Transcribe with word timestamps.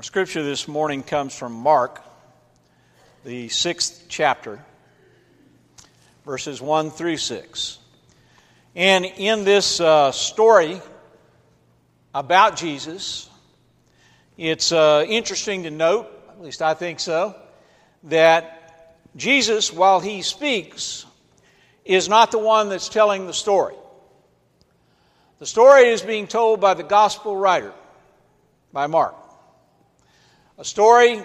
Our 0.00 0.04
scripture 0.04 0.42
this 0.42 0.66
morning 0.66 1.02
comes 1.02 1.36
from 1.36 1.52
Mark, 1.52 2.02
the 3.22 3.50
sixth 3.50 4.06
chapter, 4.08 4.64
verses 6.24 6.58
1 6.58 6.90
through 6.90 7.18
6. 7.18 7.78
And 8.74 9.04
in 9.04 9.44
this 9.44 9.78
uh, 9.78 10.10
story 10.10 10.80
about 12.14 12.56
Jesus, 12.56 13.28
it's 14.38 14.72
uh, 14.72 15.04
interesting 15.06 15.64
to 15.64 15.70
note, 15.70 16.10
at 16.30 16.40
least 16.40 16.62
I 16.62 16.72
think 16.72 16.98
so, 16.98 17.36
that 18.04 18.96
Jesus, 19.16 19.70
while 19.70 20.00
he 20.00 20.22
speaks, 20.22 21.04
is 21.84 22.08
not 22.08 22.30
the 22.30 22.38
one 22.38 22.70
that's 22.70 22.88
telling 22.88 23.26
the 23.26 23.34
story. 23.34 23.76
The 25.40 25.46
story 25.46 25.88
is 25.88 26.00
being 26.00 26.26
told 26.26 26.58
by 26.58 26.72
the 26.72 26.84
gospel 26.84 27.36
writer, 27.36 27.74
by 28.72 28.86
Mark. 28.86 29.19
A 30.60 30.64
story 30.64 31.22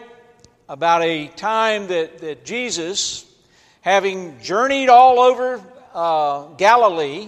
about 0.69 1.01
a 1.01 1.27
time 1.27 1.87
that, 1.87 2.19
that 2.19 2.45
Jesus, 2.45 3.25
having 3.81 4.39
journeyed 4.39 4.87
all 4.87 5.19
over 5.19 5.61
uh, 5.93 6.45
Galilee, 6.55 7.27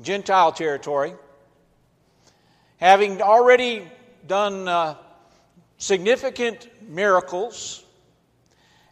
Gentile 0.00 0.52
territory, 0.52 1.12
having 2.78 3.20
already 3.20 3.86
done 4.26 4.66
uh, 4.66 4.94
significant 5.76 6.66
miracles, 6.88 7.84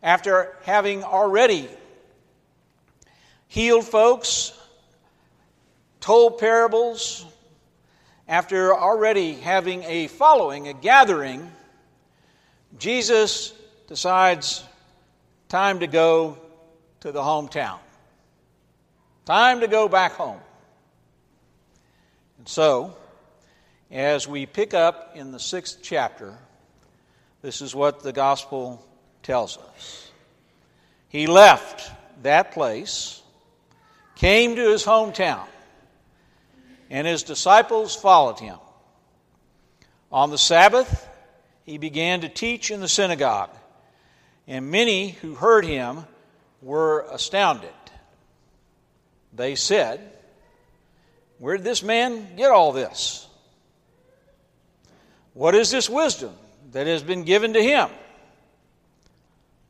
after 0.03 0.55
having 0.65 1.05
already 1.05 1.67
healed 3.49 3.87
folks, 3.87 4.53
told 6.01 6.37
parables, 6.37 7.25
after 8.29 8.75
already 8.75 9.33
having 9.33 9.83
a 9.85 10.07
following, 10.09 10.69
a 10.69 10.75
gathering, 10.75 11.51
Jesus 12.79 13.53
decides 13.87 14.65
time 15.49 15.81
to 15.81 15.87
go 15.87 16.39
to 17.01 17.13
the 17.13 17.21
hometown. 17.21 17.79
Time 19.25 19.61
to 19.61 19.69
go 19.69 19.89
back 19.89 20.13
home. 20.13 20.41
And 22.39 22.49
so, 22.49 22.97
as 23.91 24.27
we 24.27 24.47
pick 24.47 24.75
up 24.75 25.13
in 25.15 25.33
the 25.33 25.39
sixth 25.39 25.79
chapter, 25.83 26.37
this 27.43 27.61
is 27.61 27.75
what 27.75 28.03
the 28.03 28.13
gospel 28.13 28.85
tells 29.23 29.57
us. 29.57 30.11
He 31.09 31.27
left 31.27 31.91
that 32.23 32.53
place, 32.53 33.23
came 34.17 34.57
to 34.57 34.71
his 34.71 34.85
hometown, 34.85 35.47
and 36.91 37.07
his 37.07 37.23
disciples 37.23 37.95
followed 37.95 38.41
him. 38.41 38.59
On 40.11 40.31
the 40.31 40.39
Sabbath, 40.39 41.09
he 41.65 41.79
began 41.79 42.21
to 42.21 42.29
teach 42.29 42.71
in 42.71 42.81
the 42.81 42.89
synagogue, 42.89 43.51
and 44.47 44.71
many 44.71 45.11
who 45.11 45.35
heard 45.35 45.65
him 45.65 46.05
were 46.61 47.07
astounded. 47.11 47.71
They 49.33 49.55
said, 49.55 50.01
Where 51.39 51.57
did 51.57 51.65
this 51.65 51.83
man 51.83 52.37
get 52.37 52.51
all 52.51 52.73
this? 52.73 53.27
What 55.33 55.55
is 55.55 55.71
this 55.71 55.91
wisdom 55.91 56.33
that 56.73 56.87
has 56.87 57.03
been 57.03 57.25
given 57.25 57.55
to 57.55 57.63
him? 57.63 57.89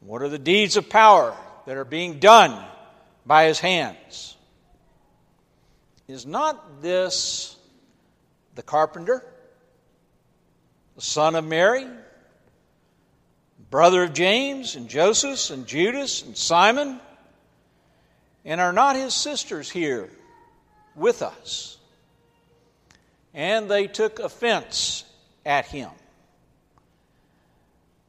What 0.00 0.20
are 0.20 0.28
the 0.28 0.38
deeds 0.38 0.76
of 0.76 0.90
power 0.90 1.34
that 1.66 1.76
are 1.76 1.84
being 1.84 2.18
done 2.18 2.62
by 3.24 3.44
his 3.44 3.58
hands? 3.58 4.36
Is 6.06 6.26
not 6.26 6.82
this 6.82 7.56
the 8.54 8.62
carpenter, 8.62 9.24
the 10.94 11.02
son 11.02 11.34
of 11.34 11.44
Mary, 11.44 11.86
brother 13.70 14.04
of 14.04 14.12
James 14.12 14.76
and 14.76 14.88
Joseph 14.88 15.50
and 15.50 15.66
Judas 15.66 16.22
and 16.22 16.36
Simon? 16.36 17.00
And 18.44 18.60
are 18.60 18.72
not 18.72 18.94
his 18.94 19.14
sisters 19.14 19.70
here 19.70 20.10
with 20.94 21.22
us? 21.22 21.78
And 23.32 23.70
they 23.70 23.86
took 23.86 24.18
offense 24.18 25.04
at 25.44 25.66
him. 25.66 25.90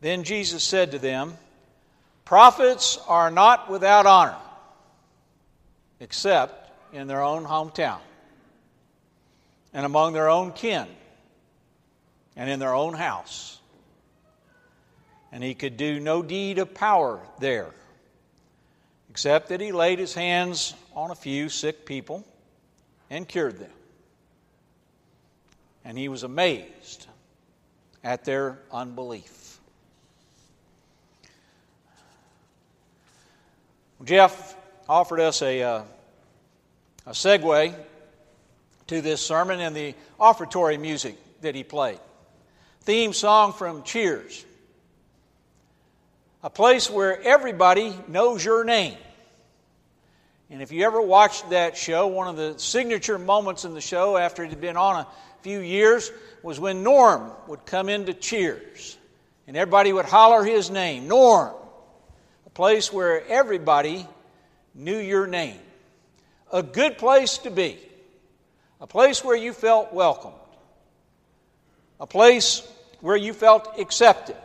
Then 0.01 0.23
Jesus 0.23 0.63
said 0.63 0.91
to 0.91 0.99
them, 0.99 1.35
Prophets 2.25 2.99
are 3.07 3.31
not 3.31 3.69
without 3.69 4.05
honor, 4.05 4.37
except 5.99 6.71
in 6.93 7.07
their 7.07 7.21
own 7.21 7.45
hometown, 7.45 7.99
and 9.73 9.85
among 9.85 10.13
their 10.13 10.29
own 10.29 10.51
kin, 10.51 10.87
and 12.35 12.49
in 12.49 12.59
their 12.59 12.73
own 12.73 12.93
house. 12.93 13.59
And 15.31 15.43
he 15.43 15.53
could 15.53 15.77
do 15.77 15.99
no 15.99 16.21
deed 16.21 16.59
of 16.59 16.73
power 16.73 17.19
there, 17.39 17.71
except 19.09 19.49
that 19.49 19.61
he 19.61 19.71
laid 19.71 19.99
his 19.99 20.13
hands 20.13 20.73
on 20.95 21.11
a 21.11 21.15
few 21.15 21.49
sick 21.49 21.85
people 21.85 22.25
and 23.09 23.27
cured 23.27 23.59
them. 23.59 23.71
And 25.83 25.97
he 25.97 26.07
was 26.07 26.23
amazed 26.23 27.07
at 28.03 28.23
their 28.23 28.59
unbelief. 28.71 29.59
Jeff 34.03 34.55
offered 34.87 35.19
us 35.19 35.41
a, 35.41 35.63
uh, 35.63 35.83
a 37.07 37.11
segue 37.11 37.73
to 38.87 39.01
this 39.01 39.25
sermon 39.25 39.59
and 39.59 39.75
the 39.75 39.95
offertory 40.19 40.77
music 40.77 41.15
that 41.41 41.55
he 41.55 41.63
played. 41.63 41.99
Theme 42.85 43.13
song 43.13 43.51
from 43.53 43.81
Cheers. 43.81 44.45
A 46.43 46.51
place 46.51 46.87
where 46.87 47.19
everybody 47.19 47.97
knows 48.07 48.45
your 48.45 48.63
name. 48.63 48.95
And 50.51 50.61
if 50.61 50.71
you 50.71 50.85
ever 50.85 51.01
watched 51.01 51.49
that 51.49 51.75
show, 51.75 52.05
one 52.05 52.27
of 52.27 52.37
the 52.37 52.59
signature 52.59 53.17
moments 53.17 53.65
in 53.65 53.73
the 53.73 53.81
show 53.81 54.15
after 54.17 54.43
it 54.43 54.51
had 54.51 54.61
been 54.61 54.77
on 54.77 54.97
a 54.97 55.07
few 55.41 55.61
years 55.61 56.11
was 56.43 56.59
when 56.59 56.83
Norm 56.83 57.31
would 57.47 57.65
come 57.65 57.89
into 57.89 58.13
Cheers. 58.13 58.99
And 59.47 59.57
everybody 59.57 59.91
would 59.91 60.05
holler 60.05 60.43
his 60.43 60.69
name 60.69 61.07
Norm 61.07 61.55
A 62.45 62.49
place 62.51 62.93
where 62.93 63.25
everybody 63.25 64.05
knew 64.75 64.99
your 64.99 65.25
name. 65.25 65.57
A 66.53 66.61
good 66.61 66.99
place 66.99 67.39
to 67.39 67.49
be. 67.49 67.79
A 68.79 68.85
place 68.85 69.23
where 69.23 69.35
you 69.35 69.53
felt 69.53 69.91
welcomed. 69.91 70.35
A 71.99 72.05
place 72.05 72.61
where 73.05 73.15
you 73.15 73.33
felt 73.33 73.79
accepted. 73.79 74.35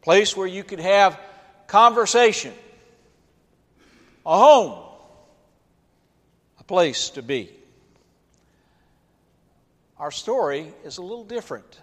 Place 0.00 0.34
where 0.34 0.46
you 0.46 0.64
could 0.64 0.80
have 0.80 1.20
conversation. 1.66 2.54
A 4.24 4.38
home. 4.38 4.82
A 6.60 6.64
place 6.64 7.10
to 7.10 7.20
be. 7.20 7.50
Our 9.98 10.10
story 10.10 10.72
is 10.82 10.96
a 10.96 11.02
little 11.02 11.24
different. 11.24 11.78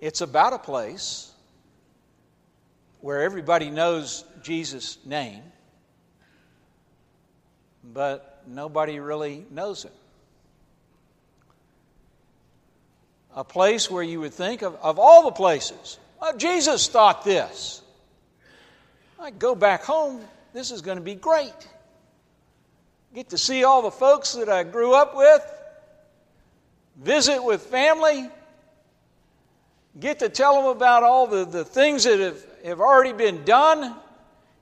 It's 0.00 0.22
about 0.22 0.54
a 0.54 0.58
place 0.58 1.30
where 3.02 3.24
everybody 3.24 3.68
knows 3.68 4.24
Jesus' 4.42 4.96
name, 5.04 5.42
but 7.84 8.42
nobody 8.46 9.00
really 9.00 9.44
knows 9.50 9.82
him. 9.82 9.92
A 13.36 13.44
place 13.44 13.90
where 13.90 14.02
you 14.02 14.20
would 14.20 14.34
think 14.34 14.62
of, 14.62 14.74
of 14.82 14.98
all 14.98 15.24
the 15.24 15.30
places, 15.30 15.98
well, 16.20 16.36
Jesus 16.36 16.88
thought 16.88 17.24
this. 17.24 17.82
I 19.20 19.30
go 19.30 19.54
back 19.54 19.84
home, 19.84 20.20
this 20.52 20.70
is 20.70 20.80
going 20.80 20.96
to 20.96 21.04
be 21.04 21.14
great. 21.14 21.68
Get 23.14 23.30
to 23.30 23.38
see 23.38 23.62
all 23.62 23.82
the 23.82 23.90
folks 23.90 24.32
that 24.32 24.48
I 24.48 24.64
grew 24.64 24.94
up 24.94 25.16
with, 25.16 25.42
visit 26.96 27.42
with 27.42 27.62
family, 27.62 28.28
get 30.00 30.18
to 30.18 30.28
tell 30.28 30.62
them 30.62 30.76
about 30.76 31.02
all 31.02 31.26
the, 31.26 31.44
the 31.44 31.64
things 31.64 32.04
that 32.04 32.18
have 32.18 32.42
have 32.66 32.80
already 32.80 33.12
been 33.12 33.44
done 33.44 33.94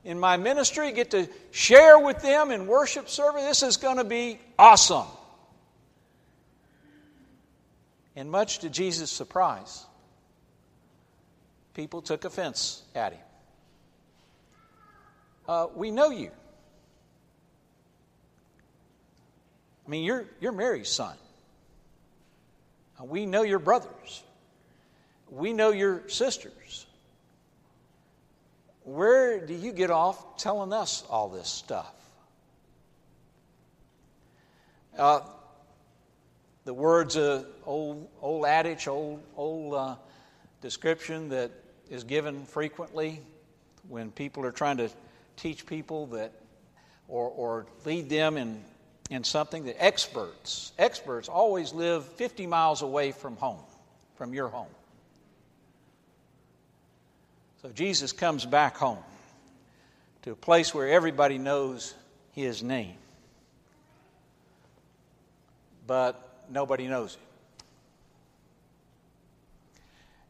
in 0.05 0.21
my 0.21 0.37
ministry, 0.37 0.93
get 0.93 1.11
to 1.12 1.29
share 1.50 1.99
with 1.99 2.21
them 2.21 2.50
in 2.50 2.67
worship 2.67 3.09
service. 3.09 3.43
This 3.43 3.62
is 3.62 3.76
going 3.79 3.97
to 3.97 4.05
be 4.05 4.38
awesome. 4.59 5.06
And 8.16 8.31
much 8.31 8.61
to 8.61 8.70
Jesus' 8.70 9.11
surprise, 9.11 9.84
people 11.75 12.00
took 12.00 12.25
offense 12.25 12.82
at 12.94 13.12
him. 13.12 13.20
Uh, 15.49 15.66
we 15.75 15.90
know 15.90 16.11
you. 16.11 16.31
I 19.87 19.90
mean, 19.90 20.05
you're, 20.05 20.25
you're 20.40 20.52
Mary's 20.52 20.88
son. 20.88 21.16
Uh, 22.99 23.05
we 23.05 23.26
know 23.26 23.43
your 23.43 23.58
brothers. 23.58 24.22
We 25.31 25.52
know 25.52 25.70
your 25.70 26.08
sisters. 26.08 26.87
Where 28.84 29.44
do 29.44 29.55
you 29.55 29.72
get 29.72 29.90
off 29.90 30.37
telling 30.37 30.72
us 30.72 31.05
all 31.11 31.28
this 31.28 31.49
stuff? 31.49 31.93
Uh, 34.96 35.20
the 36.64 36.75
words 36.75 37.16
of 37.16 37.46
old 37.66 38.08
old 38.20 38.46
adage, 38.46 38.88
old 38.88 39.22
old 39.37 39.75
uh, 39.75 39.96
description 40.61 41.28
that 41.28 41.50
is 41.90 42.05
given 42.05 42.44
frequently 42.46 43.20
when 43.88 44.11
people 44.11 44.44
are 44.44 44.52
trying 44.52 44.78
to 44.78 44.88
teach 45.37 45.66
people 45.66 46.06
that 46.06 46.32
or, 47.08 47.28
or 47.28 47.66
lead 47.84 48.08
them 48.08 48.38
in, 48.38 48.62
in 49.11 49.25
something 49.25 49.64
that 49.66 49.82
experts 49.82 50.72
experts 50.78 51.28
always 51.28 51.75
live 51.75 52.06
50 52.14 52.46
miles 52.46 52.82
away 52.82 53.12
from 53.12 53.37
home 53.37 53.61
from 54.16 54.32
your 54.32 54.49
home. 54.49 54.70
So 57.61 57.69
jesus 57.69 58.12
comes 58.12 58.46
back 58.46 58.76
home 58.76 59.02
to 60.22 60.32
a 60.32 60.37
place 60.37 60.75
where 60.75 60.88
everybody 60.88 61.37
knows 61.37 61.94
his 62.32 62.62
name. 62.62 62.94
But 65.87 66.34
nobody 66.50 66.87
knows 66.87 67.14
him 67.14 67.23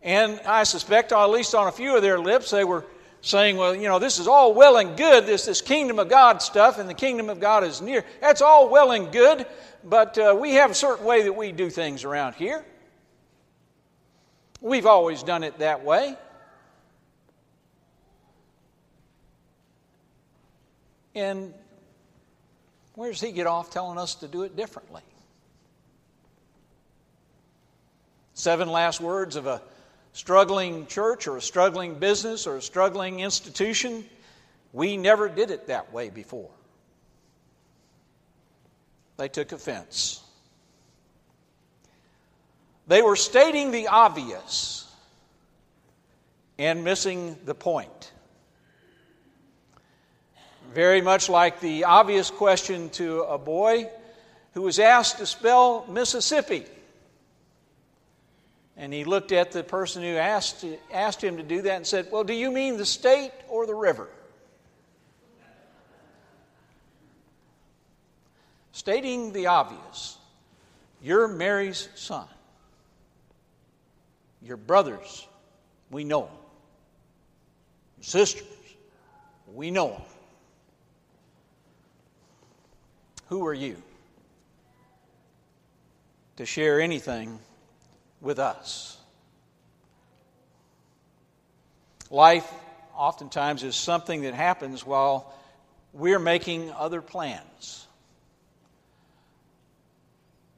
and 0.03 0.41
i 0.47 0.63
suspect 0.65 1.13
at 1.13 1.25
least 1.27 1.55
on 1.55 1.69
a 1.69 1.73
few 1.73 1.97
of 1.97 2.03
their 2.03 2.19
lips 2.19 2.51
they 2.51 2.65
were 2.65 2.85
saying, 3.25 3.57
well, 3.57 3.75
you 3.75 3.89
know, 3.89 3.99
this 3.99 4.19
is 4.19 4.29
all 4.29 4.53
well 4.53 4.77
and 4.77 4.99
good, 4.99 5.25
this, 5.25 5.47
this 5.47 5.63
kingdom 5.63 5.99
of 5.99 6.11
God 6.11 6.43
stuff, 6.43 6.79
and 6.79 6.89
the 6.89 6.95
kingdom 6.95 7.31
of 7.31 7.41
God 7.41 7.65
is 7.65 7.81
near. 7.81 8.05
That's 8.21 8.43
all 8.43 8.69
well 8.69 8.93
and 8.93 9.11
good, 9.11 9.47
but 9.83 10.19
uh, 10.19 10.37
we 10.39 10.55
have 10.55 10.71
a 10.71 10.75
certain 10.75 11.07
way 11.07 11.23
that 11.23 11.33
we 11.33 11.51
do 11.51 11.71
things 11.71 12.05
around 12.05 12.35
here. 12.35 12.63
We've 14.61 14.87
always 14.87 15.23
done 15.23 15.43
it 15.43 15.59
that 15.59 15.85
way. 15.85 16.17
And 21.15 21.55
where 22.95 23.11
does 23.11 23.21
he 23.21 23.33
get 23.33 23.47
off 23.47 23.71
telling 23.71 23.99
us 23.99 24.17
to 24.17 24.29
do 24.29 24.43
it 24.43 24.55
differently? 24.55 25.03
Seven 28.35 28.69
last 28.69 29.01
words 29.01 29.37
of 29.37 29.47
a 29.47 29.63
struggling 30.13 30.87
church 30.87 31.27
or 31.27 31.37
a 31.37 31.43
struggling 31.43 31.95
business 31.95 32.47
or 32.47 32.57
a 32.57 32.63
struggling 32.63 33.21
institution, 33.21 34.05
we 34.73 34.97
never 34.97 35.29
did 35.29 35.51
it 35.51 35.69
that 35.69 35.93
way 35.93 36.11
before. 36.11 36.51
They 39.17 39.29
took 39.29 39.53
offense. 39.53 40.21
They 42.87 43.03
were 43.03 43.17
stating 43.17 43.71
the 43.71 43.87
obvious 43.87 44.93
and 46.59 46.85
missing 46.85 47.37
the 47.45 47.55
point. 47.55 48.13
Very 50.73 51.01
much 51.01 51.29
like 51.29 51.61
the 51.61 51.85
obvious 51.85 52.31
question 52.31 52.91
to 52.91 53.23
a 53.23 53.39
boy 53.39 53.89
who 54.55 54.63
was 54.63 54.79
asked 54.81 55.19
to 55.19 55.27
spell 55.27 55.87
Mississippi. 55.89 56.65
And 58.77 58.93
he 58.93 59.05
looked 59.05 59.31
at 59.31 59.53
the 59.53 59.63
person 59.63 60.03
who 60.03 60.17
asked, 60.17 60.65
asked 60.93 61.23
him 61.23 61.37
to 61.37 61.43
do 61.43 61.63
that 61.63 61.77
and 61.77 61.87
said, 61.87 62.09
Well, 62.11 62.25
do 62.25 62.33
you 62.33 62.51
mean 62.51 62.77
the 62.77 62.87
state 62.87 63.33
or 63.49 63.67
the 63.67 63.75
river? 63.75 64.09
Stating 68.73 69.33
the 69.33 69.47
obvious 69.47 70.19
you're 71.05 71.29
Mary's 71.29 71.91
son. 71.95 72.27
Your 74.41 74.57
brothers, 74.57 75.29
we 75.91 76.03
know 76.03 76.23
them. 76.23 76.37
Your 77.99 78.05
sisters, 78.05 78.47
we 79.53 79.71
know 79.71 79.91
them. 79.91 80.03
Who 83.29 83.47
are 83.47 83.55
you 83.55 83.77
to 86.37 86.47
share 86.47 86.81
anything 86.81 87.39
with 88.25 88.39
us. 88.39 88.97
Life 92.11 92.51
oftentimes 92.97 93.63
is 93.63 93.77
something 93.77 94.23
that 94.23 94.35
happens 94.35 94.85
while 94.87 95.33
we're 95.93 96.19
making 96.19 96.71
other 96.73 97.03
plans. 97.03 97.87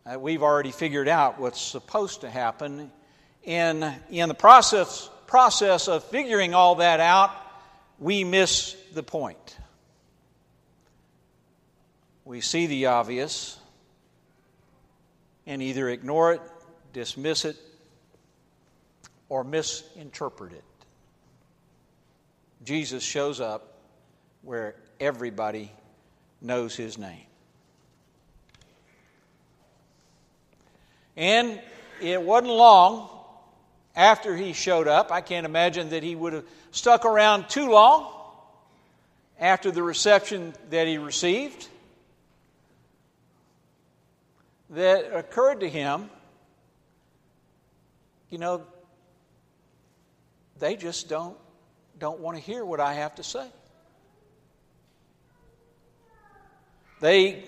Uh, 0.04 0.18
we've 0.18 0.42
already 0.42 0.70
figured 0.70 1.08
out 1.08 1.40
what's 1.40 1.60
supposed 1.60 2.20
to 2.20 2.30
happen. 2.30 2.92
In, 3.42 3.92
in 4.10 4.28
the 4.28 4.34
process, 4.34 5.10
process 5.26 5.88
of 5.88 6.04
figuring 6.04 6.54
all 6.54 6.76
that 6.76 7.00
out, 7.00 7.30
we 7.98 8.22
miss 8.22 8.76
the 8.92 9.02
point. 9.02 9.56
We 12.24 12.40
see 12.40 12.66
the 12.66 12.86
obvious 12.86 13.58
and 15.46 15.62
either 15.62 15.88
ignore 15.88 16.34
it 16.34 16.42
dismiss 16.96 17.44
it, 17.44 17.56
or 19.28 19.44
misinterpret 19.44 20.54
it. 20.54 20.64
Jesus 22.64 23.02
shows 23.02 23.38
up 23.38 23.74
where 24.40 24.74
everybody 24.98 25.70
knows 26.40 26.74
his 26.74 26.96
name. 26.96 27.26
And 31.18 31.60
it 32.00 32.22
wasn't 32.22 32.54
long 32.54 33.10
after 33.94 34.34
he 34.34 34.54
showed 34.54 34.88
up. 34.88 35.12
I 35.12 35.20
can't 35.20 35.44
imagine 35.44 35.90
that 35.90 36.02
he 36.02 36.16
would 36.16 36.32
have 36.32 36.44
stuck 36.70 37.04
around 37.04 37.50
too 37.50 37.68
long 37.68 38.10
after 39.38 39.70
the 39.70 39.82
reception 39.82 40.54
that 40.70 40.86
he 40.86 40.96
received. 40.96 41.68
That 44.70 45.14
occurred 45.14 45.60
to 45.60 45.68
him 45.68 46.08
you 48.30 48.38
know, 48.38 48.62
they 50.58 50.76
just 50.76 51.08
don't, 51.08 51.36
don't 51.98 52.20
want 52.20 52.36
to 52.36 52.42
hear 52.42 52.64
what 52.64 52.80
I 52.80 52.94
have 52.94 53.14
to 53.16 53.22
say. 53.22 53.46
They 57.00 57.44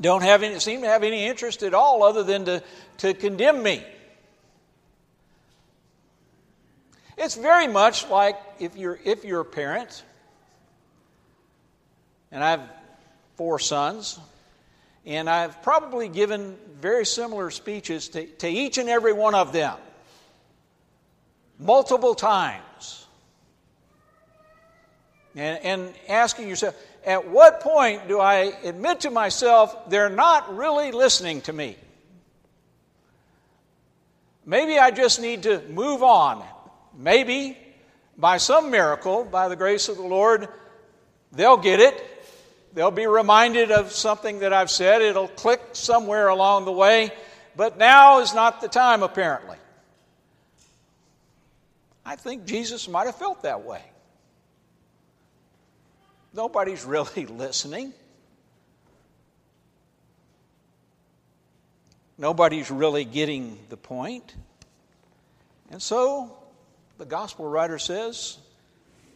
don't 0.00 0.22
have 0.22 0.42
any, 0.42 0.58
seem 0.58 0.82
to 0.82 0.88
have 0.88 1.02
any 1.02 1.26
interest 1.26 1.62
at 1.62 1.74
all 1.74 2.02
other 2.02 2.22
than 2.22 2.44
to, 2.46 2.62
to 2.98 3.14
condemn 3.14 3.62
me. 3.62 3.84
It's 7.16 7.34
very 7.34 7.66
much 7.66 8.08
like 8.08 8.36
if 8.60 8.76
you're, 8.76 8.98
if 9.04 9.24
you're 9.24 9.40
a 9.40 9.44
parent, 9.44 10.04
and 12.30 12.44
I 12.44 12.50
have 12.50 12.62
four 13.36 13.58
sons, 13.58 14.20
and 15.08 15.28
I've 15.28 15.62
probably 15.62 16.08
given 16.08 16.54
very 16.80 17.06
similar 17.06 17.50
speeches 17.50 18.10
to, 18.10 18.26
to 18.26 18.46
each 18.46 18.76
and 18.76 18.90
every 18.90 19.14
one 19.14 19.34
of 19.34 19.54
them 19.54 19.76
multiple 21.58 22.14
times. 22.14 23.06
And, 25.34 25.64
and 25.64 25.94
asking 26.08 26.48
yourself, 26.48 26.76
at 27.06 27.26
what 27.26 27.60
point 27.60 28.06
do 28.06 28.20
I 28.20 28.52
admit 28.62 29.00
to 29.00 29.10
myself 29.10 29.88
they're 29.88 30.10
not 30.10 30.54
really 30.54 30.92
listening 30.92 31.40
to 31.42 31.54
me? 31.54 31.76
Maybe 34.44 34.78
I 34.78 34.90
just 34.90 35.22
need 35.22 35.44
to 35.44 35.62
move 35.70 36.02
on. 36.02 36.44
Maybe 36.94 37.56
by 38.18 38.36
some 38.36 38.70
miracle, 38.70 39.24
by 39.24 39.48
the 39.48 39.56
grace 39.56 39.88
of 39.88 39.96
the 39.96 40.02
Lord, 40.02 40.48
they'll 41.32 41.56
get 41.56 41.80
it 41.80 42.17
They'll 42.74 42.90
be 42.90 43.06
reminded 43.06 43.70
of 43.70 43.92
something 43.92 44.40
that 44.40 44.52
I've 44.52 44.70
said. 44.70 45.02
It'll 45.02 45.28
click 45.28 45.60
somewhere 45.72 46.28
along 46.28 46.64
the 46.64 46.72
way. 46.72 47.10
But 47.56 47.78
now 47.78 48.20
is 48.20 48.34
not 48.34 48.60
the 48.60 48.68
time, 48.68 49.02
apparently. 49.02 49.56
I 52.04 52.16
think 52.16 52.44
Jesus 52.44 52.88
might 52.88 53.06
have 53.06 53.16
felt 53.16 53.42
that 53.42 53.64
way. 53.64 53.82
Nobody's 56.32 56.84
really 56.84 57.26
listening. 57.26 57.92
Nobody's 62.16 62.70
really 62.70 63.04
getting 63.04 63.58
the 63.68 63.76
point. 63.76 64.34
And 65.70 65.80
so 65.80 66.36
the 66.98 67.04
gospel 67.04 67.46
writer 67.48 67.78
says 67.78 68.38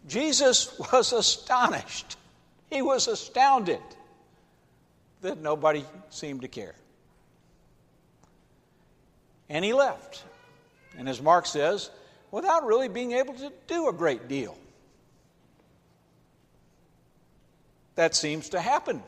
Jesus 0.08 0.78
was 0.92 1.12
astonished. 1.12 2.16
He 2.72 2.80
was 2.80 3.06
astounded 3.06 3.82
that 5.20 5.38
nobody 5.38 5.84
seemed 6.08 6.40
to 6.40 6.48
care. 6.48 6.74
And 9.50 9.62
he 9.62 9.74
left. 9.74 10.24
And 10.96 11.06
as 11.06 11.20
Mark 11.20 11.44
says, 11.44 11.90
without 12.30 12.64
really 12.64 12.88
being 12.88 13.12
able 13.12 13.34
to 13.34 13.52
do 13.66 13.88
a 13.88 13.92
great 13.92 14.26
deal. 14.26 14.56
That 17.96 18.14
seems 18.14 18.48
to 18.48 18.60
happen 18.60 19.02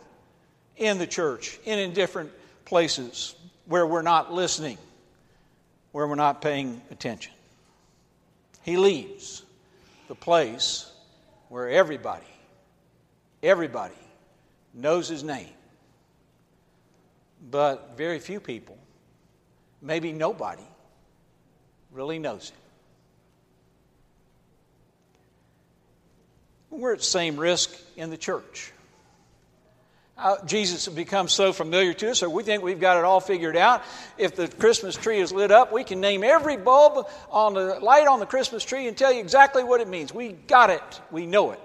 in 0.76 0.98
the 0.98 1.06
church 1.06 1.58
and 1.64 1.80
in 1.80 1.94
different 1.94 2.32
places 2.66 3.34
where 3.64 3.86
we're 3.86 4.02
not 4.02 4.30
listening, 4.30 4.76
where 5.92 6.06
we're 6.06 6.16
not 6.16 6.42
paying 6.42 6.82
attention. 6.90 7.32
He 8.62 8.76
leaves 8.76 9.42
the 10.08 10.14
place 10.14 10.92
where 11.48 11.70
everybody 11.70 12.26
Everybody 13.44 13.94
knows 14.74 15.08
his 15.08 15.22
name. 15.22 15.48
But 17.50 17.96
very 17.96 18.18
few 18.18 18.40
people 18.40 18.76
maybe 19.84 20.12
nobody 20.12 20.64
really 21.92 22.18
knows 22.18 22.50
Him. 22.50 22.56
We're 26.80 26.94
at 26.94 26.98
the 26.98 27.04
same 27.04 27.36
risk 27.36 27.70
in 27.96 28.10
the 28.10 28.16
church. 28.16 28.72
Uh, 30.16 30.36
Jesus 30.44 30.86
has 30.86 30.94
become 30.94 31.28
so 31.28 31.52
familiar 31.52 31.92
to 31.92 32.10
us, 32.10 32.22
or 32.22 32.30
we 32.30 32.42
think 32.42 32.62
we've 32.62 32.80
got 32.80 32.98
it 32.98 33.04
all 33.04 33.20
figured 33.20 33.56
out. 33.56 33.82
If 34.16 34.34
the 34.34 34.48
Christmas 34.48 34.96
tree 34.96 35.18
is 35.18 35.32
lit 35.32 35.50
up, 35.50 35.72
we 35.72 35.84
can 35.84 36.00
name 36.00 36.24
every 36.24 36.56
bulb 36.56 37.06
on 37.30 37.54
the 37.54 37.78
light 37.80 38.06
on 38.06 38.20
the 38.20 38.26
Christmas 38.26 38.64
tree 38.64 38.88
and 38.88 38.96
tell 38.96 39.12
you 39.12 39.20
exactly 39.20 39.62
what 39.62 39.80
it 39.80 39.88
means. 39.88 40.12
We 40.12 40.32
got 40.32 40.70
it, 40.70 41.00
we 41.12 41.26
know 41.26 41.52
it. 41.52 41.60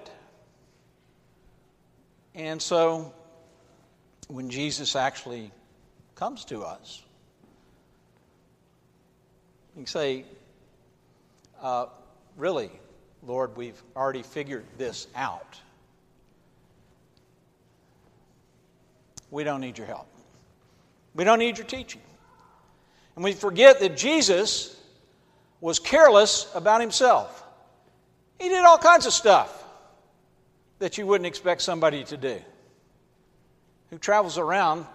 And 2.40 2.62
so, 2.62 3.14
when 4.30 4.50
Jesus 4.50 4.96
actually 4.96 5.52
comes 6.16 6.46
to 6.46 6.62
us, 6.62 7.04
you 9.76 9.82
can 9.82 9.86
say, 9.86 10.24
uh, 11.62 11.88
Really, 12.38 12.72
Lord, 13.28 13.58
we've 13.58 13.84
already 13.94 14.24
figured 14.24 14.64
this 14.78 15.08
out. 15.18 15.60
We 19.32 19.44
don't 19.44 19.60
need 19.60 19.78
your 19.78 19.88
help. 19.88 20.08
We 21.16 21.26
don't 21.26 21.40
need 21.40 21.58
your 21.58 21.68
teaching. 21.68 22.02
And 23.16 23.24
we 23.26 23.34
forget 23.34 23.82
that 23.82 23.98
Jesus 23.98 24.80
was 25.60 25.78
careless 25.78 26.50
about 26.56 26.80
himself. 26.80 27.44
He 28.40 28.48
did 28.48 28.64
all 28.64 28.78
kinds 28.78 29.06
of 29.06 29.12
stuff 29.12 29.59
that 30.80 30.98
you 30.98 31.06
wouldn't 31.06 31.28
expect 31.28 31.62
somebody 31.62 32.04
to 32.06 32.18
do, 32.18 32.40
who 33.90 33.98
travels 33.98 34.38
around 34.38 34.86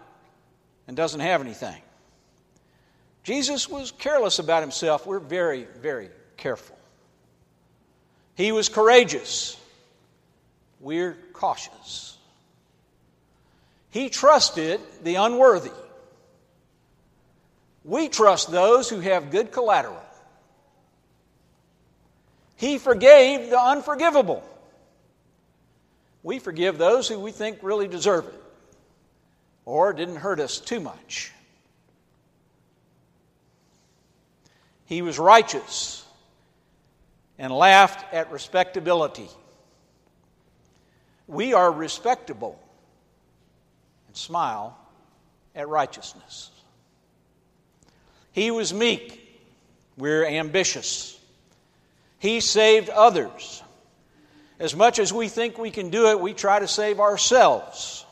and 0.88 0.96
doesn't 0.96 1.20
have 1.20 1.40
anything. 1.40 1.80
Jesus 3.22 3.68
was 3.68 3.90
careless 3.90 4.38
about 4.38 4.62
himself. 4.62 5.06
We're 5.06 5.18
very, 5.18 5.66
very 5.80 6.10
careful. 6.36 6.78
He 8.34 8.52
was 8.52 8.68
courageous. 8.68 9.58
We're 10.80 11.16
cautious. 11.32 12.18
He 13.90 14.10
trusted 14.10 14.80
the 15.02 15.14
unworthy. 15.14 15.70
We 17.84 18.08
trust 18.08 18.50
those 18.50 18.88
who 18.88 19.00
have 19.00 19.30
good 19.30 19.52
collateral. 19.52 20.02
He 22.56 22.78
forgave 22.78 23.50
the 23.50 23.60
unforgivable. 23.60 24.42
We 26.25 26.38
forgive 26.38 26.78
those 26.78 27.07
who 27.07 27.21
we 27.21 27.31
think 27.31 27.59
really 27.62 27.87
deserve 27.87 28.26
it 28.26 28.43
or 29.66 29.93
didn't 29.93 30.16
hurt 30.16 30.40
us 30.40 30.59
too 30.59 30.81
much. 30.81 31.31
He 34.87 35.02
was 35.02 35.19
righteous 35.19 36.04
and 37.38 37.52
laughed 37.52 38.12
at 38.12 38.33
respectability. 38.33 39.28
We 41.26 41.52
are 41.52 41.71
respectable 41.71 42.59
and 44.07 44.16
smile 44.16 44.78
at 45.54 45.69
righteousness. 45.69 46.50
He 48.33 48.50
was 48.50 48.73
meek. 48.73 49.21
We're 49.97 50.25
ambitious. 50.25 51.19
He 52.19 52.40
saved 52.40 52.88
others. 52.88 53.62
As 54.58 54.75
much 54.75 54.99
as 54.99 55.12
we 55.12 55.28
think 55.28 55.58
we 55.58 55.70
can 55.70 55.90
do 55.90 56.08
it, 56.08 56.20
we 56.20 56.32
try 56.32 56.58
to 56.58 56.68
save 56.68 57.00
ourselves. 57.00 58.06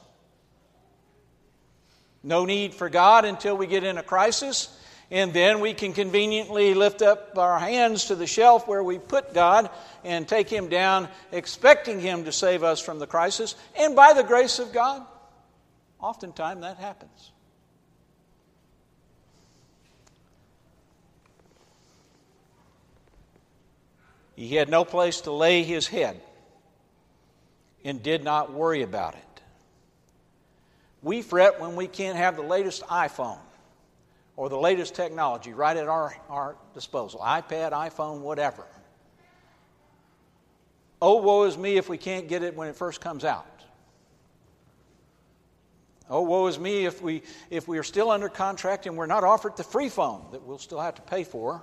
No 2.22 2.44
need 2.44 2.74
for 2.74 2.88
God 2.88 3.24
until 3.24 3.56
we 3.56 3.66
get 3.66 3.84
in 3.84 3.98
a 3.98 4.02
crisis, 4.02 4.68
and 5.10 5.32
then 5.32 5.60
we 5.60 5.74
can 5.74 5.92
conveniently 5.92 6.74
lift 6.74 7.02
up 7.02 7.38
our 7.38 7.58
hands 7.58 8.06
to 8.06 8.16
the 8.16 8.26
shelf 8.26 8.66
where 8.66 8.82
we 8.82 8.98
put 8.98 9.34
God 9.34 9.70
and 10.04 10.26
take 10.26 10.48
Him 10.48 10.68
down, 10.68 11.08
expecting 11.30 12.00
Him 12.00 12.24
to 12.24 12.32
save 12.32 12.62
us 12.64 12.80
from 12.80 12.98
the 12.98 13.06
crisis. 13.06 13.54
And 13.76 13.94
by 13.94 14.12
the 14.12 14.24
grace 14.24 14.58
of 14.58 14.72
God, 14.72 15.04
oftentimes 16.00 16.62
that 16.62 16.78
happens. 16.78 17.32
He 24.34 24.56
had 24.56 24.68
no 24.68 24.84
place 24.84 25.20
to 25.22 25.30
lay 25.30 25.62
his 25.62 25.86
head 25.86 26.20
and 27.84 28.02
did 28.02 28.24
not 28.24 28.52
worry 28.52 28.82
about 28.82 29.14
it. 29.14 29.42
We 31.02 31.22
fret 31.22 31.60
when 31.60 31.74
we 31.74 31.88
can't 31.88 32.16
have 32.16 32.36
the 32.36 32.42
latest 32.42 32.82
iPhone 32.84 33.38
or 34.36 34.48
the 34.48 34.58
latest 34.58 34.94
technology 34.94 35.52
right 35.52 35.76
at 35.76 35.88
our, 35.88 36.16
our 36.28 36.56
disposal 36.74 37.20
iPad, 37.20 37.72
iPhone, 37.72 38.20
whatever. 38.20 38.64
Oh, 41.00 41.16
woe 41.16 41.44
is 41.44 41.58
me 41.58 41.76
if 41.76 41.88
we 41.88 41.98
can't 41.98 42.28
get 42.28 42.44
it 42.44 42.54
when 42.54 42.68
it 42.68 42.76
first 42.76 43.00
comes 43.00 43.24
out. 43.24 43.46
Oh, 46.08 46.22
woe 46.22 46.46
is 46.46 46.58
me 46.58 46.84
if 46.84 47.02
we, 47.02 47.22
if 47.50 47.66
we 47.66 47.78
are 47.78 47.82
still 47.82 48.10
under 48.10 48.28
contract 48.28 48.86
and 48.86 48.96
we're 48.96 49.06
not 49.06 49.24
offered 49.24 49.56
the 49.56 49.64
free 49.64 49.88
phone 49.88 50.24
that 50.30 50.42
we'll 50.42 50.58
still 50.58 50.80
have 50.80 50.94
to 50.96 51.02
pay 51.02 51.24
for 51.24 51.62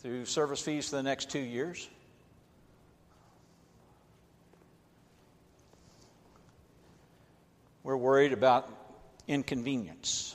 through 0.00 0.24
service 0.24 0.60
fees 0.60 0.88
for 0.88 0.96
the 0.96 1.02
next 1.02 1.30
two 1.30 1.38
years. 1.38 1.88
We're 7.88 7.96
worried 7.96 8.34
about 8.34 8.68
inconvenience 9.26 10.34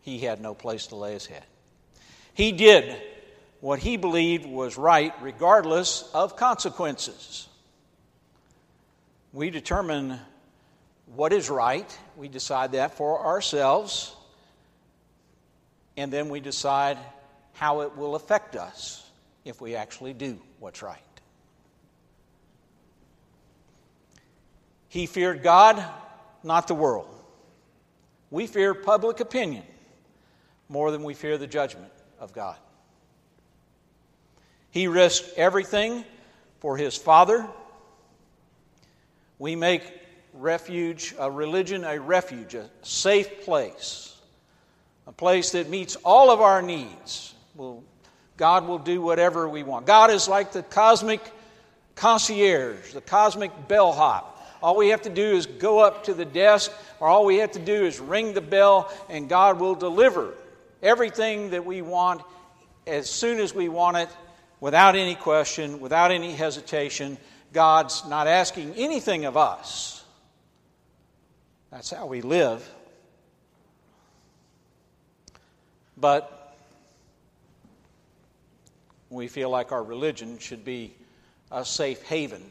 he 0.00 0.18
had 0.18 0.40
no 0.40 0.52
place 0.52 0.88
to 0.88 0.96
lay 0.96 1.12
his 1.12 1.26
head. 1.26 1.44
He 2.34 2.50
did 2.50 3.00
what 3.60 3.78
he 3.78 3.96
believed 3.96 4.44
was 4.44 4.76
right, 4.76 5.14
regardless 5.22 6.10
of 6.12 6.34
consequences. 6.34 7.46
We 9.32 9.50
determine 9.50 10.18
what 11.14 11.32
is 11.32 11.48
right, 11.48 11.96
we 12.16 12.26
decide 12.26 12.72
that 12.72 12.96
for 12.96 13.24
ourselves, 13.24 14.16
and 15.96 16.12
then 16.12 16.30
we 16.30 16.40
decide 16.40 16.98
how 17.52 17.82
it 17.82 17.96
will 17.96 18.16
affect 18.16 18.56
us 18.56 19.08
if 19.44 19.60
we 19.60 19.76
actually 19.76 20.14
do 20.14 20.40
what's 20.58 20.82
right. 20.82 21.11
He 24.92 25.06
feared 25.06 25.42
God, 25.42 25.82
not 26.44 26.68
the 26.68 26.74
world. 26.74 27.08
We 28.30 28.46
fear 28.46 28.74
public 28.74 29.20
opinion 29.20 29.62
more 30.68 30.90
than 30.90 31.02
we 31.02 31.14
fear 31.14 31.38
the 31.38 31.46
judgment 31.46 31.90
of 32.20 32.34
God. 32.34 32.56
He 34.70 34.88
risked 34.88 35.38
everything 35.38 36.04
for 36.60 36.76
his 36.76 36.94
Father. 36.94 37.48
We 39.38 39.56
make 39.56 39.82
refuge, 40.34 41.14
a 41.18 41.30
religion, 41.30 41.84
a 41.84 41.98
refuge, 41.98 42.54
a 42.54 42.68
safe 42.82 43.46
place, 43.46 44.14
a 45.06 45.12
place 45.12 45.52
that 45.52 45.70
meets 45.70 45.96
all 46.04 46.28
of 46.28 46.42
our 46.42 46.60
needs. 46.60 47.32
Well, 47.54 47.82
God 48.36 48.68
will 48.68 48.78
do 48.78 49.00
whatever 49.00 49.48
we 49.48 49.62
want. 49.62 49.86
God 49.86 50.10
is 50.10 50.28
like 50.28 50.52
the 50.52 50.62
cosmic 50.62 51.22
concierge, 51.94 52.92
the 52.92 53.00
cosmic 53.00 53.52
bellhop. 53.68 54.28
All 54.62 54.76
we 54.76 54.88
have 54.88 55.02
to 55.02 55.10
do 55.10 55.32
is 55.32 55.46
go 55.46 55.80
up 55.80 56.04
to 56.04 56.14
the 56.14 56.24
desk, 56.24 56.70
or 57.00 57.08
all 57.08 57.24
we 57.24 57.38
have 57.38 57.52
to 57.52 57.58
do 57.58 57.84
is 57.84 57.98
ring 57.98 58.32
the 58.32 58.40
bell, 58.40 58.92
and 59.08 59.28
God 59.28 59.58
will 59.58 59.74
deliver 59.74 60.34
everything 60.82 61.50
that 61.50 61.64
we 61.64 61.82
want 61.82 62.22
as 62.86 63.10
soon 63.10 63.40
as 63.40 63.54
we 63.54 63.68
want 63.68 63.96
it, 63.96 64.08
without 64.60 64.94
any 64.94 65.16
question, 65.16 65.80
without 65.80 66.12
any 66.12 66.32
hesitation. 66.32 67.18
God's 67.52 68.06
not 68.06 68.28
asking 68.28 68.74
anything 68.76 69.24
of 69.24 69.36
us. 69.36 70.04
That's 71.70 71.90
how 71.90 72.06
we 72.06 72.20
live. 72.22 72.68
But 75.96 76.56
we 79.10 79.26
feel 79.26 79.50
like 79.50 79.72
our 79.72 79.82
religion 79.82 80.38
should 80.38 80.64
be 80.64 80.94
a 81.50 81.64
safe 81.64 82.02
haven 82.02 82.48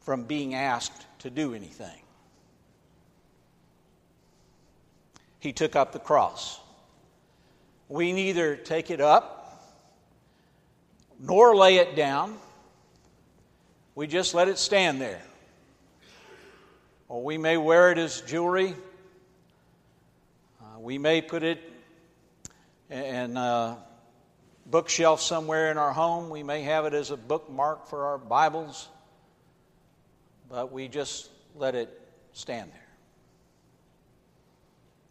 from 0.00 0.24
being 0.24 0.54
asked 0.54 1.06
to 1.20 1.30
do 1.30 1.54
anything. 1.54 2.00
He 5.38 5.52
took 5.52 5.76
up 5.76 5.92
the 5.92 5.98
cross 5.98 6.60
we 7.90 8.12
neither 8.12 8.54
take 8.54 8.88
it 8.92 9.00
up 9.00 9.60
nor 11.18 11.56
lay 11.56 11.78
it 11.78 11.96
down. 11.96 12.38
We 13.96 14.06
just 14.06 14.32
let 14.32 14.46
it 14.46 14.58
stand 14.58 15.00
there. 15.00 15.20
Or 17.08 17.22
we 17.22 17.36
may 17.36 17.56
wear 17.56 17.90
it 17.90 17.98
as 17.98 18.20
jewelry. 18.20 18.76
Uh, 20.60 20.78
we 20.78 20.98
may 20.98 21.20
put 21.20 21.42
it 21.42 21.60
in 22.88 23.36
a 23.36 23.76
bookshelf 24.66 25.20
somewhere 25.20 25.72
in 25.72 25.76
our 25.76 25.92
home. 25.92 26.30
We 26.30 26.44
may 26.44 26.62
have 26.62 26.84
it 26.84 26.94
as 26.94 27.10
a 27.10 27.16
bookmark 27.16 27.88
for 27.88 28.06
our 28.06 28.18
Bibles. 28.18 28.88
But 30.50 30.72
we 30.72 30.88
just 30.88 31.30
let 31.54 31.74
it 31.74 31.88
stand 32.32 32.70
there. 32.72 32.80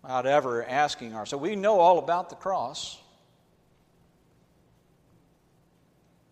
without 0.03 0.25
ever 0.25 0.65
asking 0.65 1.15
ourselves. 1.15 1.41
We 1.41 1.55
know 1.55 1.79
all 1.79 1.98
about 1.98 2.29
the 2.29 2.36
cross. 2.36 3.00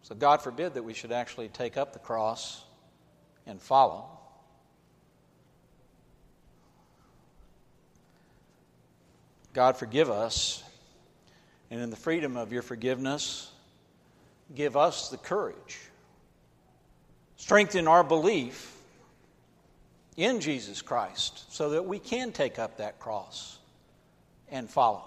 So, 0.04 0.16
God 0.16 0.42
forbid 0.42 0.74
that 0.76 0.84
we 0.84 0.94
should 0.94 1.12
actually 1.12 1.50
take 1.50 1.78
up 1.78 1.94
the 1.94 2.00
cross 2.00 2.64
and 3.46 3.62
follow. 3.62 4.06
God, 9.54 9.78
forgive 9.78 10.10
us. 10.10 10.64
And 11.70 11.82
in 11.82 11.90
the 11.90 11.98
freedom 11.98 12.38
of 12.38 12.54
your 12.54 12.62
forgiveness, 12.62 13.52
give 14.56 14.78
us 14.78 15.10
the 15.10 15.18
courage. 15.18 15.80
Strengthen 17.36 17.88
our 17.88 18.04
belief 18.04 18.77
in 20.18 20.42
Jesus 20.42 20.82
Christ 20.82 21.54
so 21.54 21.70
that 21.70 21.86
we 21.86 22.00
can 22.00 22.32
take 22.32 22.58
up 22.58 22.78
that 22.78 23.00
cross 23.00 23.60
and 24.50 24.68
follow. 24.68 25.04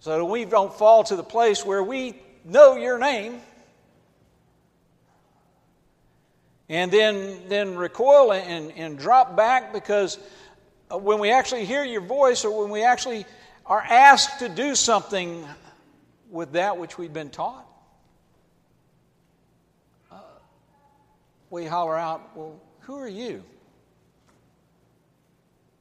So 0.00 0.18
that 0.18 0.24
we 0.24 0.46
don't 0.46 0.72
fall 0.72 1.04
to 1.04 1.16
the 1.16 1.22
place 1.22 1.64
where 1.64 1.82
we 1.82 2.16
know 2.44 2.76
your 2.76 2.98
name 2.98 3.40
and 6.68 6.90
then, 6.90 7.48
then 7.48 7.76
recoil 7.76 8.32
and, 8.32 8.72
and 8.72 8.98
drop 8.98 9.36
back 9.36 9.72
because 9.72 10.18
when 10.90 11.18
we 11.18 11.30
actually 11.30 11.64
hear 11.64 11.84
your 11.84 12.00
voice 12.00 12.44
or 12.44 12.62
when 12.62 12.70
we 12.70 12.82
actually 12.82 13.26
are 13.66 13.80
asked 13.80 14.38
to 14.40 14.48
do 14.48 14.74
something 14.74 15.46
with 16.30 16.52
that 16.52 16.78
which 16.78 16.96
we've 16.96 17.12
been 17.12 17.30
taught, 17.30 17.66
uh, 20.10 20.16
we 21.50 21.66
holler 21.66 21.96
out, 21.96 22.36
Well, 22.36 22.60
who 22.86 22.96
are 23.00 23.08
you 23.08 23.42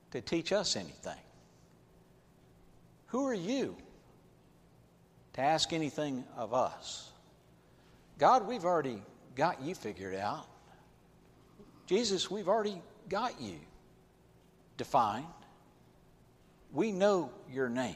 to 0.10 0.22
teach 0.22 0.52
us 0.52 0.76
anything? 0.76 1.20
Who 3.08 3.28
are 3.28 3.34
you 3.34 3.78
to 5.34 5.42
ask 5.42 5.72
anything 5.72 6.24
of 6.36 6.52
us? 6.56 7.12
God, 8.18 8.48
we've 8.48 8.66
already 8.66 9.04
got 9.36 9.62
you 9.62 9.76
figured 9.76 10.16
out. 10.16 10.48
Jesus, 11.86 12.32
we've 12.32 12.48
already 12.48 12.82
got 13.08 13.40
you 13.40 13.60
defined. 14.76 15.28
We 16.74 16.92
know 16.92 17.30
your 17.52 17.70
name. 17.70 17.96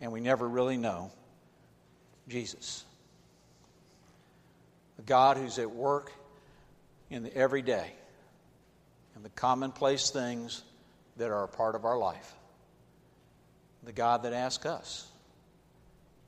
And 0.00 0.10
we 0.10 0.18
never 0.18 0.48
really 0.48 0.76
know 0.76 1.12
Jesus. 2.28 2.84
A 4.98 5.02
God 5.02 5.36
who's 5.36 5.58
at 5.58 5.70
work 5.70 6.12
in 7.10 7.22
the 7.22 7.36
everyday 7.36 7.92
and 9.14 9.24
the 9.24 9.30
commonplace 9.30 10.10
things 10.10 10.62
that 11.16 11.30
are 11.30 11.44
a 11.44 11.48
part 11.48 11.74
of 11.74 11.84
our 11.84 11.98
life. 11.98 12.34
The 13.84 13.92
God 13.92 14.22
that 14.22 14.32
asks 14.32 14.64
us 14.64 15.08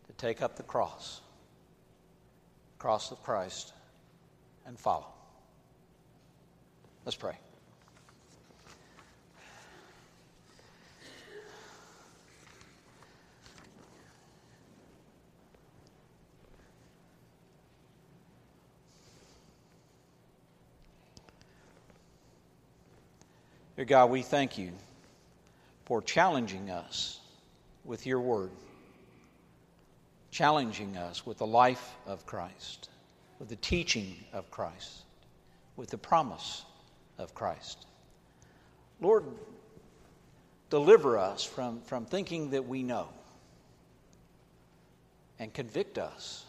to 0.08 0.12
take 0.14 0.42
up 0.42 0.56
the 0.56 0.62
cross, 0.62 1.20
the 2.76 2.80
cross 2.80 3.12
of 3.12 3.22
Christ, 3.22 3.72
and 4.66 4.78
follow. 4.78 5.06
Let's 7.04 7.16
pray. 7.16 7.36
Dear 23.76 23.86
God, 23.86 24.10
we 24.10 24.22
thank 24.22 24.56
you 24.56 24.70
for 25.84 26.00
challenging 26.00 26.70
us 26.70 27.18
with 27.84 28.06
your 28.06 28.20
word, 28.20 28.50
challenging 30.30 30.96
us 30.96 31.26
with 31.26 31.38
the 31.38 31.46
life 31.46 31.96
of 32.06 32.24
Christ, 32.24 32.88
with 33.40 33.48
the 33.48 33.56
teaching 33.56 34.14
of 34.32 34.48
Christ, 34.52 35.02
with 35.74 35.90
the 35.90 35.98
promise 35.98 36.64
of 37.18 37.34
Christ. 37.34 37.84
Lord, 39.00 39.24
deliver 40.70 41.18
us 41.18 41.42
from, 41.42 41.80
from 41.80 42.06
thinking 42.06 42.50
that 42.50 42.68
we 42.68 42.84
know 42.84 43.08
and 45.40 45.52
convict 45.52 45.98
us 45.98 46.44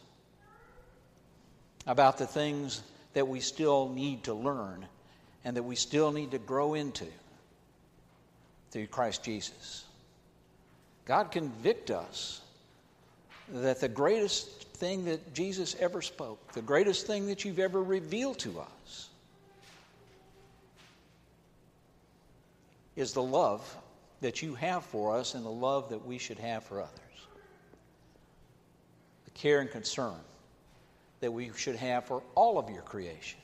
about 1.88 2.20
the 2.20 2.28
things 2.28 2.84
that 3.14 3.28
we 3.28 3.40
still 3.40 3.90
need 3.90 4.26
to 4.26 4.36
learn 4.36 4.86
and 5.46 5.56
that 5.56 5.64
we 5.64 5.76
still 5.76 6.12
need 6.12 6.32
to 6.32 6.40
grow 6.40 6.74
into 6.74 7.06
through 8.72 8.88
Christ 8.88 9.24
Jesus. 9.24 9.86
God 11.06 11.32
convict 11.32 11.92
us 11.92 12.42
that 13.50 13.80
the 13.80 13.88
greatest 13.88 14.64
thing 14.64 15.06
that 15.06 15.34
Jesus 15.36 15.76
ever 15.80 16.02
spoke, 16.02 16.52
the 16.54 16.64
greatest 16.64 17.06
thing 17.06 17.28
that 17.28 17.46
you've 17.46 17.60
ever 17.60 17.82
revealed 17.82 18.40
to 18.40 18.60
us, 18.60 19.10
is 22.96 23.14
the 23.14 23.22
love 23.22 23.78
that 24.22 24.42
you 24.42 24.56
have 24.56 24.84
for 24.84 25.16
us 25.16 25.36
and 25.36 25.46
the 25.46 25.50
love 25.50 25.90
that 25.90 26.06
we 26.06 26.18
should 26.18 26.40
have 26.40 26.64
for 26.64 26.82
others. 26.82 26.92
The 29.26 29.32
care 29.32 29.60
and 29.60 29.70
concern 29.70 30.16
that 31.20 31.32
we 31.32 31.52
should 31.56 31.76
have 31.76 32.06
for 32.06 32.24
all 32.34 32.58
of 32.58 32.70
your 32.70 32.82
creation. 32.82 33.40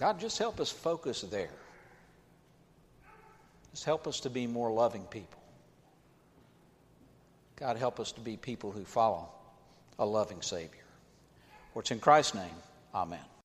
God, 0.00 0.18
just 0.18 0.38
help 0.38 0.60
us 0.60 0.70
focus 0.70 1.20
there. 1.20 1.50
Just 3.70 3.84
help 3.84 4.06
us 4.06 4.20
to 4.20 4.30
be 4.30 4.46
more 4.46 4.72
loving 4.72 5.04
people. 5.04 5.38
God, 7.56 7.76
help 7.76 8.00
us 8.00 8.10
to 8.12 8.20
be 8.20 8.38
people 8.38 8.72
who 8.72 8.82
follow 8.84 9.28
a 9.98 10.06
loving 10.06 10.40
Savior. 10.40 10.86
For 11.74 11.80
it's 11.80 11.90
in 11.90 12.00
Christ's 12.00 12.34
name, 12.34 12.56
amen. 12.94 13.30